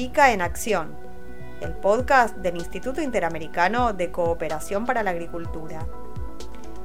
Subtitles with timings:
[0.00, 0.96] ICA en Acción,
[1.60, 5.86] el podcast del Instituto Interamericano de Cooperación para la Agricultura.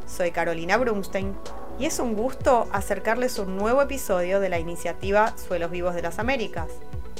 [0.05, 1.33] Soy Carolina Brunstein
[1.79, 6.20] y es un gusto acercarles un nuevo episodio de la iniciativa Suelos Vivos de las
[6.20, 6.68] Américas,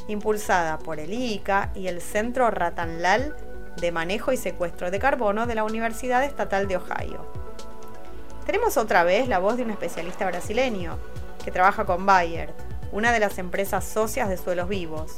[0.09, 3.34] impulsada por el ICA y el Centro Ratanlal
[3.80, 7.25] de Manejo y Secuestro de Carbono de la Universidad Estatal de Ohio.
[8.46, 10.98] Tenemos otra vez la voz de un especialista brasileño
[11.46, 12.54] que trabaja con Bayer,
[12.91, 15.18] una de las empresas socias de Suelos Vivos,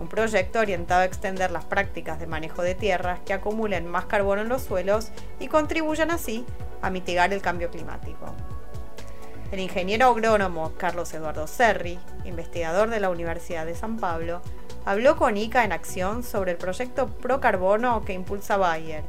[0.00, 4.40] un proyecto orientado a extender las prácticas de manejo de tierras que acumulen más carbono
[4.40, 6.46] en los suelos y contribuyan así
[6.80, 8.34] a mitigar el cambio climático.
[9.52, 14.40] El ingeniero agrónomo Carlos Eduardo Serri, investigador de la Universidad de San Pablo,
[14.86, 19.02] habló con ICA en acción sobre el proyecto Pro Carbono que impulsa Bayer,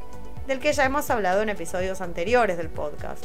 [0.48, 3.24] del que ya hemos hablado en episodios anteriores del podcast.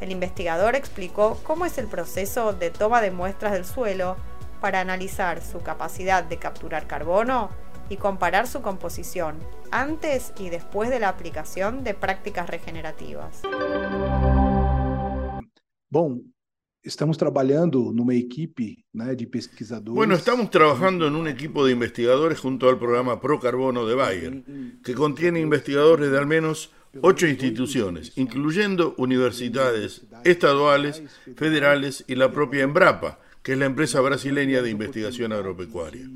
[0.00, 4.16] El investigador explicó cómo es el proceso de toma de muestras del suelo
[4.62, 7.50] para analizar su capacidad de capturar carbono
[7.90, 9.36] y comparar su composición
[9.72, 13.42] antes y después de la aplicación de prácticas regenerativas.
[15.90, 16.22] Bom,
[16.80, 19.94] estamos trabajando numa equipe de pesquisadores.
[19.94, 24.44] Bueno, estamos trabajando en un equipo de investigadores junto al programa Pro Carbono de Bayer,
[24.84, 31.02] que contiene investigadores de al menos ocho instituciones, incluyendo universidades estaduales,
[31.36, 36.08] federales y la propia Embrapa, que es la empresa brasileña de investigación agropecuaria.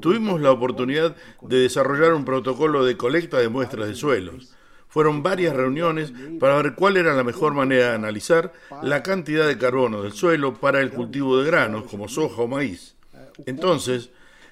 [0.00, 4.54] Tuvimos la oportunidad de desarrollar un protocolo de colecta de muestras de suelos.
[4.88, 9.58] Fueron varias reuniones para ver cuál era la mejor manera de analizar la cantidad de
[9.58, 12.96] carbono del suelo para el cultivo de granos como soja o maíz.
[13.44, 14.10] Entonces,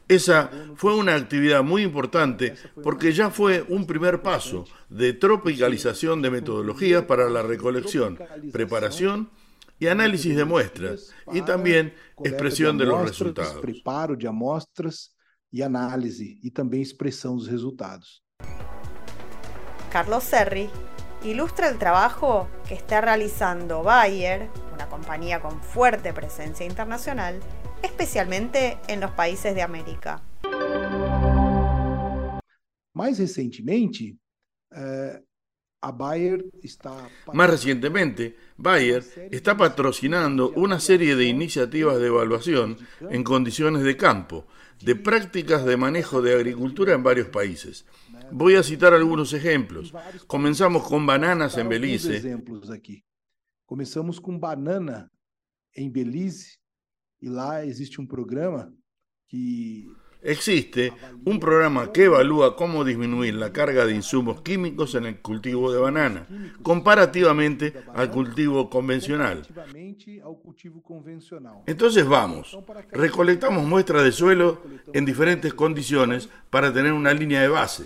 [0.09, 6.31] esa fue una actividad muy importante porque ya fue un primer paso de tropicalización de
[6.31, 8.19] metodologías para la recolección,
[8.53, 9.31] preparación
[9.79, 13.61] y análisis de muestras y también expresión de los resultados.
[13.61, 15.15] Preparo de amostras
[15.51, 18.25] y análisis y también expresión de los resultados.
[19.93, 20.69] Carlos Serri
[21.25, 27.41] ilustra el trabajo que está realizando Bayer, una compañía con fuerte presencia internacional,
[27.83, 30.23] especialmente en los países de América.
[35.83, 42.79] Más recientemente, eh, más recientemente, Bayer está patrocinando una serie de iniciativas de evaluación
[43.11, 44.47] en condiciones de campo,
[44.83, 47.87] de prácticas de manejo de agricultura en varios países.
[48.33, 49.93] Voy a citar algunos ejemplos.
[50.27, 52.37] Comenzamos con bananas en Belice.
[53.65, 55.11] Comenzamos con banana
[55.73, 56.59] en Belize
[57.21, 58.73] y lá existe un programa
[59.29, 59.87] que
[60.27, 60.93] Existe
[61.25, 65.79] un programa que evalúa cómo disminuir la carga de insumos químicos en el cultivo de
[65.79, 66.27] banana,
[66.63, 69.47] comparativamente al cultivo convencional.
[71.67, 72.59] Entonces vamos,
[72.91, 77.85] recolectamos muestras de suelo en diferentes condiciones para tener una línea de base,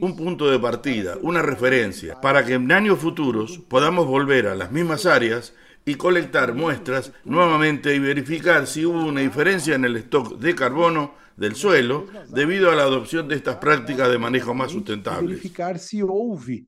[0.00, 4.70] un punto de partida, una referencia, para que en años futuros podamos volver a las
[4.70, 5.54] mismas áreas
[5.84, 11.14] y colectar muestras nuevamente y verificar si hubo una diferencia en el stock de carbono
[11.36, 15.38] del suelo debido a la adopción de estas prácticas de manejo más sustentables.
[15.38, 16.66] Verificar si houve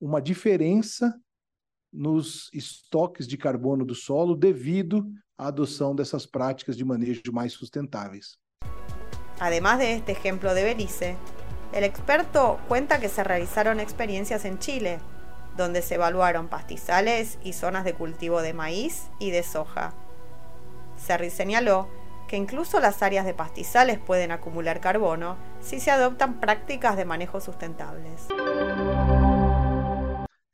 [0.00, 1.14] uma diferença
[1.92, 5.04] nos estoques de carbono do solo devido
[5.36, 8.38] à adoção dessas práticas de manejo mais sustentáveis.
[9.40, 11.16] Además de este ejemplo de Belice,
[11.72, 15.00] el experto cuenta que se realizaron experiencias en Chile,
[15.56, 19.94] donde se evaluaron pastizales y zonas de cultivo de maíz y de soja.
[20.96, 21.88] Serri señaló
[22.28, 27.40] que incluso las áreas de pastizales pueden acumular carbono si se adoptan prácticas de manejo
[27.40, 28.28] sustentables.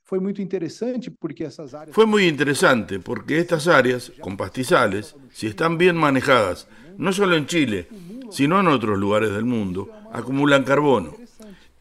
[0.02, 1.50] Fue muy interesante porque
[1.90, 7.46] Fue muy interesante porque estas áreas con pastizales, si están bien manejadas, no solo en
[7.46, 7.88] Chile,
[8.30, 11.14] sino en otros lugares del mundo, acumulan carbono.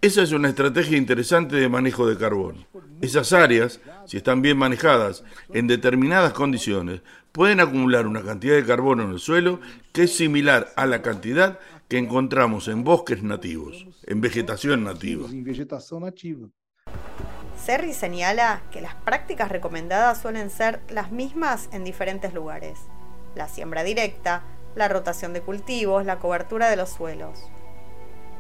[0.06, 2.68] Esa es una estrategia interesante de manejo de carbono.
[3.02, 7.02] Esas áreas, si están bien manejadas en determinadas condiciones,
[7.32, 9.60] pueden acumular una cantidad de carbono en el suelo
[9.94, 11.58] que es similar a la cantidad
[11.88, 15.28] que encontramos en bosques nativos, en vegetación nativa.
[17.58, 22.78] Serri señala que las prácticas recomendadas suelen ser las mismas en diferentes lugares.
[23.34, 24.44] La siembra directa,
[24.76, 27.40] la rotación de cultivos, la cobertura de los suelos.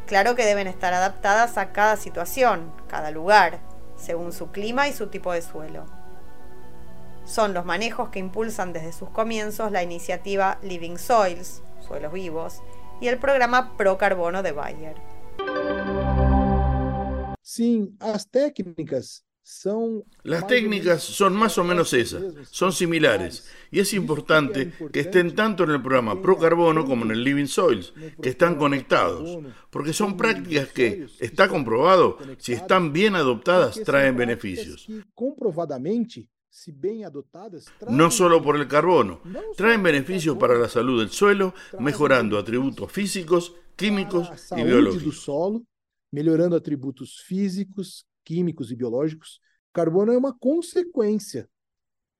[0.05, 3.59] Claro que deben estar adaptadas a cada situación, cada lugar,
[3.97, 5.85] según su clima y su tipo de suelo.
[7.25, 12.61] Son los manejos que impulsan desde sus comienzos la iniciativa Living Soils, Suelos Vivos,
[13.01, 14.95] y el programa Pro Carbono de Bayer.
[17.41, 19.23] Sim, as técnicas
[20.23, 25.65] Las técnicas son más o menos esas, son similares, y es importante que estén tanto
[25.65, 29.37] en el programa Pro Carbono como en el Living Soils, que están conectados,
[29.69, 34.87] porque son prácticas que, está comprobado, si están bien adoptadas, traen beneficios.
[37.87, 39.21] No solo por el carbono,
[39.55, 44.27] traen beneficios para la salud del suelo, mejorando atributos físicos, químicos
[44.57, 45.29] y biológicos.
[46.11, 49.41] Mejorando atributos físicos, químicos y biológicos.
[49.71, 51.47] Carbono es una consecuencia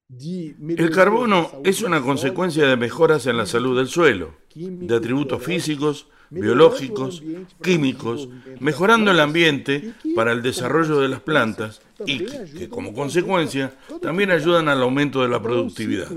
[0.08, 6.08] el carbono es una consecuencia de mejoras en la salud del suelo, de atributos físicos,
[6.30, 7.24] biológicos,
[7.62, 8.30] químicos,
[8.60, 14.70] mejorando el ambiente para el desarrollo de las plantas y que como consecuencia también ayudan
[14.70, 16.12] al aumento de la productividad.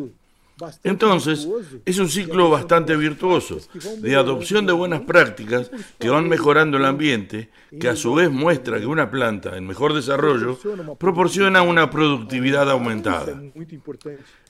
[0.85, 1.49] Entonces,
[1.85, 3.59] es un ciclo bastante virtuoso
[3.99, 8.79] de adopción de buenas prácticas que van mejorando el ambiente, que a su vez muestra
[8.79, 10.59] que una planta en mejor desarrollo
[10.99, 12.69] proporciona una productividad.
[12.71, 13.41] aumentada.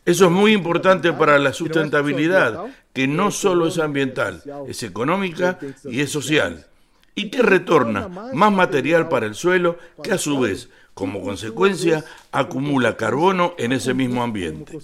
[0.05, 6.01] Eso es muy importante para la sustentabilidad, que no solo es ambiental, es económica y
[6.01, 6.67] es social,
[7.15, 10.69] y que retorna más material para el suelo que a su vez
[10.99, 14.77] como consecuencia, acumula carbono en ese mismo ambiente.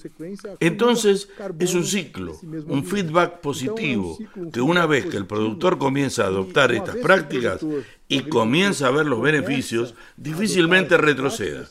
[0.61, 1.29] Entonces,
[1.59, 2.39] es un ciclo,
[2.69, 4.17] un feedback positivo,
[4.53, 7.67] que una vez que el productor comienza a adoptar estas prácticas
[8.07, 11.67] y comienza a ver los beneficios, difícilmente retroceda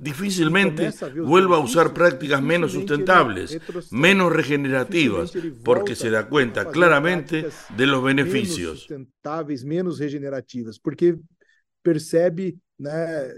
[0.00, 3.58] difícilmente vuelva a usar prácticas menos sustentables,
[3.90, 5.32] menos regenerativas,
[5.64, 8.86] porque se da cuenta claramente de los beneficios.
[9.64, 11.16] menos regenerativas, porque
[11.82, 12.56] percebe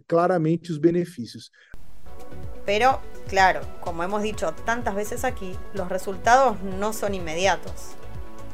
[0.06, 1.52] claramente los beneficios.
[2.66, 7.92] Pero, claro, como hemos dicho tantas veces aquí, los resultados no son inmediatos.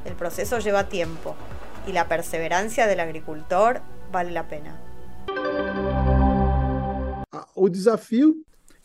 [0.05, 1.37] El proceso lleva tiempo
[1.87, 3.81] y la perseverancia del agricultor
[4.12, 4.86] vale la pena.
[7.56, 8.35] El desafío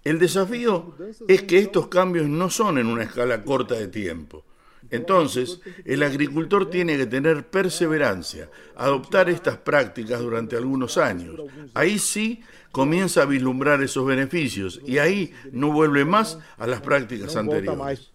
[0.04, 0.96] el desafío
[1.28, 4.46] es que estos cambios no son en una escala corta de tiempo.
[4.90, 11.40] Entonces, el agricultor tiene que tener perseverancia, adoptar estas prácticas durante algunos años.
[11.76, 12.42] Ahí sí
[12.72, 18.10] comienza a vislumbrar esos beneficios y ahí no vuelve más a las prácticas anteriores.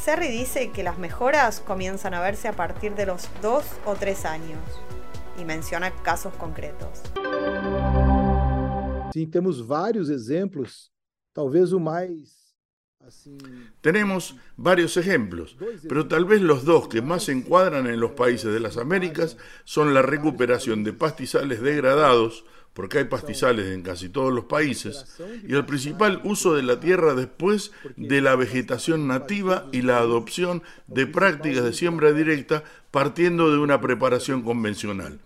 [0.00, 4.24] Serri dice que las mejoras comienzan a verse a partir de los dos o tres
[4.24, 4.60] años
[5.38, 7.02] y menciona casos concretos.
[9.16, 10.92] Sí, tenemos varios ejemplos,
[11.32, 12.46] talvez o más
[13.80, 15.56] tenemos varios ejemplos,
[15.88, 19.36] pero tal vez los dos que más se encuadran en los países de las Américas
[19.64, 25.54] son la recuperación de pastizales degradados, porque hay pastizales en casi todos los países, y
[25.54, 31.06] el principal uso de la tierra después de la vegetación nativa y la adopción de
[31.06, 35.20] prácticas de siembra directa partiendo de una preparación convencional.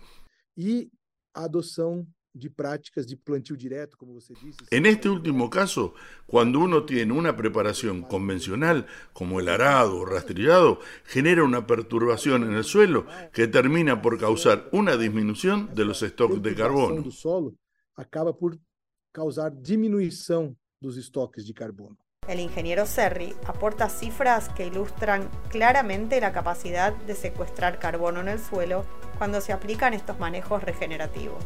[0.55, 0.91] Y
[1.33, 4.59] adopción de prácticas de plantio directo, como você disse.
[4.71, 5.93] En este último caso,
[6.25, 12.53] cuando uno tiene una preparación convencional, como el arado o rastrillado, genera una perturbación en
[12.53, 17.01] el suelo que termina por causar una disminución de los stocks de carbono.
[17.01, 17.55] do solo
[17.95, 18.57] acaba por
[19.11, 21.97] causar diminuição dos estoques de carbono.
[22.27, 28.39] El ingeniero Serri aporta cifras que ilustran claramente la capacidad de secuestrar carbono en el
[28.39, 28.85] suelo
[29.17, 31.43] cuando se aplican estos manejos regenerativos.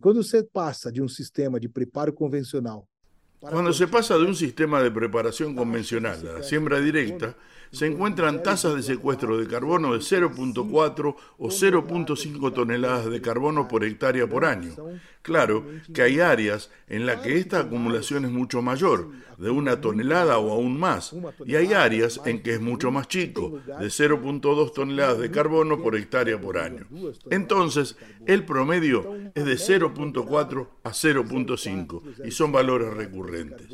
[0.00, 2.82] Cuando se pasa de un sistema de preparo convencional
[3.40, 7.36] cuando se pasa de un sistema de preparación convencional a la siembra directa,
[7.70, 13.84] se encuentran tasas de secuestro de carbono de 0.4 o 0.5 toneladas de carbono por
[13.84, 14.74] hectárea por año.
[15.22, 20.38] Claro que hay áreas en las que esta acumulación es mucho mayor, de una tonelada
[20.38, 25.18] o aún más, y hay áreas en que es mucho más chico, de 0.2 toneladas
[25.18, 26.86] de carbono por hectárea por año.
[27.30, 27.96] Entonces,
[28.26, 33.68] el promedio es de 0.4 a 0.5 y son valores recurrentes.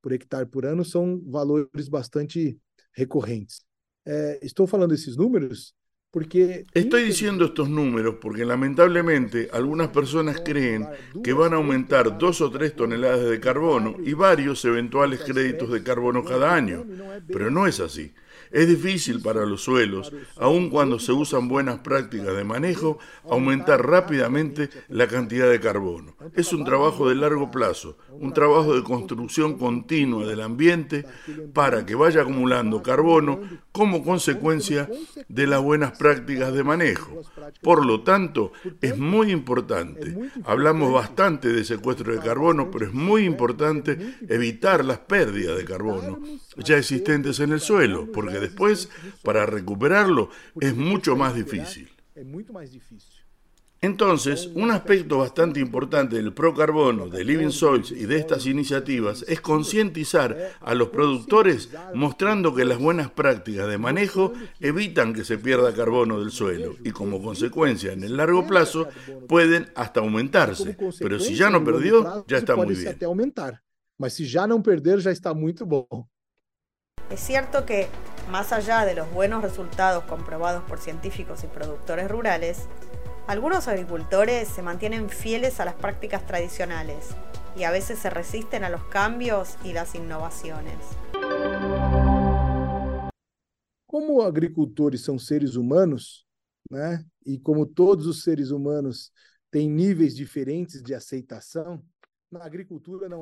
[0.00, 2.58] Por hectárea por año son valores bastante
[2.94, 3.66] recorrentes.
[4.04, 5.74] Eh, de esos números
[6.14, 6.64] porque...
[6.72, 10.86] Estoy diciendo estos números porque lamentablemente algunas personas creen
[11.24, 15.82] que van a aumentar dos o tres toneladas de carbono y varios eventuales créditos de
[15.82, 16.86] carbono cada año,
[17.26, 18.14] pero no es así.
[18.50, 22.98] Es difícil para los suelos, aun cuando se usan buenas prácticas de manejo,
[23.28, 26.14] aumentar rápidamente la cantidad de carbono.
[26.34, 31.04] Es un trabajo de largo plazo, un trabajo de construcción continua del ambiente
[31.52, 33.40] para que vaya acumulando carbono
[33.72, 34.88] como consecuencia
[35.28, 37.22] de las buenas prácticas de manejo.
[37.60, 43.24] Por lo tanto, es muy importante, hablamos bastante de secuestro de carbono, pero es muy
[43.24, 46.20] importante evitar las pérdidas de carbono
[46.56, 48.88] ya existentes en el suelo, porque después,
[49.22, 51.90] para recuperarlo, es mucho más difícil.
[53.84, 59.42] Entonces, un aspecto bastante importante del procarbono, de Living Soils y de estas iniciativas es
[59.42, 65.74] concientizar a los productores mostrando que las buenas prácticas de manejo evitan que se pierda
[65.74, 68.88] carbono del suelo y como consecuencia en el largo plazo
[69.28, 70.78] pueden hasta aumentarse.
[70.98, 72.98] Pero si ya no perdió, ya está muy bien.
[73.98, 76.06] Mas si ya no perder, ya está muy bom.
[77.10, 77.88] Es cierto que,
[78.30, 82.68] más allá de los buenos resultados comprobados por científicos y productores rurales,
[83.26, 87.14] algunos agricultores se mantienen fieles a las prácticas tradicionales
[87.56, 90.76] y a veces se resisten a los cambios y las innovaciones.
[93.86, 96.26] Como agricultores son seres humanos,
[97.24, 99.12] y como todos los seres humanos
[99.50, 101.82] tienen niveles diferentes de aceitación,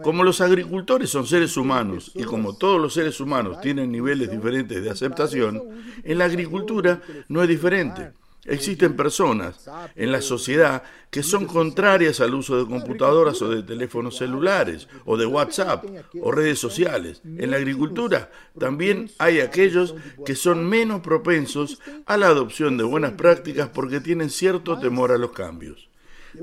[0.02, 4.82] como los agricultores son seres humanos y como todos los seres humanos tienen niveles diferentes
[4.82, 5.62] de aceptación,
[6.02, 8.12] en la agricultura no es diferente.
[8.44, 14.16] Existen personas en la sociedad que son contrarias al uso de computadoras o de teléfonos
[14.16, 15.84] celulares o de WhatsApp
[16.20, 17.22] o redes sociales.
[17.24, 19.94] En la agricultura también hay aquellos
[20.26, 25.18] que son menos propensos a la adopción de buenas prácticas porque tienen cierto temor a
[25.18, 25.88] los cambios.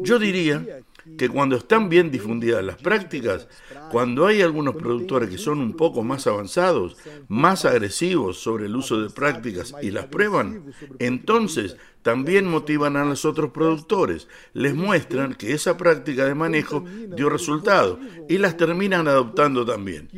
[0.01, 0.83] Yo diría
[1.17, 3.47] que cuando están bien difundidas las prácticas,
[3.91, 6.97] cuando hay algunos productores que son un poco más avanzados,
[7.27, 13.25] más agresivos sobre el uso de prácticas y las prueban, entonces también motivan a los
[13.25, 16.85] otros productores, les muestran que esa práctica de manejo
[17.15, 17.99] dio resultado
[18.29, 20.09] y las terminan adoptando también.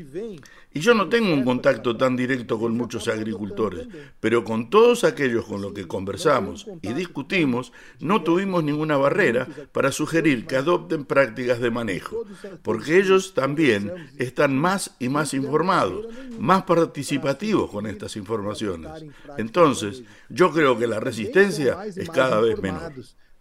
[0.74, 3.88] Y yo no tengo un contacto tan directo con muchos agricultores,
[4.20, 9.92] pero con todos aquellos con los que conversamos y discutimos, no tuvimos ninguna barrera para
[9.92, 12.24] sugerir que adopten prácticas de manejo,
[12.62, 16.08] porque ellos también están más y más informados,
[16.40, 18.92] más participativos con estas informaciones.
[19.38, 22.94] Entonces, yo creo que la resistencia es cada vez menor.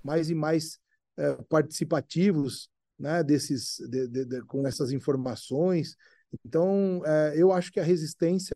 [0.02, 0.80] Más y más
[1.16, 5.96] eh, participativos con estas informaciones.
[6.44, 7.02] Então,
[7.34, 8.54] eu acho que a resistência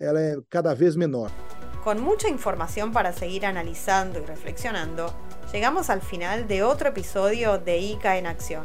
[0.00, 1.30] ela é cada vez menor.
[1.82, 5.14] Con mucha información para seguir analizando y reflexionando,
[5.52, 8.64] llegamos al final de otro episodio de ICA en Acción.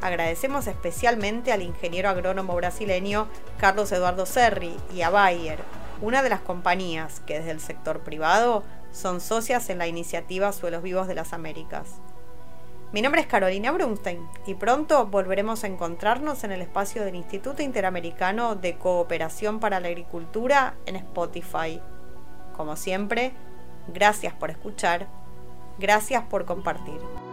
[0.00, 3.28] Agradecemos especialmente al ingeniero agrónomo brasileño
[3.58, 5.58] Carlos Eduardo Serri y a Bayer,
[6.00, 10.82] una de las compañías que desde el sector privado son socias en la iniciativa Suelos
[10.82, 12.00] Vivos de las Américas.
[12.92, 17.62] Mi nombre es Carolina Brunstein y pronto volveremos a encontrarnos en el espacio del Instituto
[17.62, 21.80] Interamericano de Cooperación para la Agricultura en Spotify.
[22.56, 23.32] Como siempre,
[23.86, 25.06] gracias por escuchar,
[25.78, 27.29] gracias por compartir.